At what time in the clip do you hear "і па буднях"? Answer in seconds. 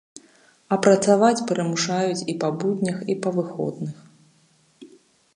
2.33-2.97